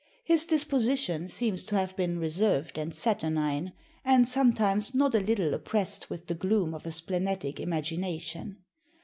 [0.23, 3.71] His disposition seems to have been reserved and saturnine,
[4.03, 8.63] and sometimes not a little oppressed with the gloom of a splenetic imagination....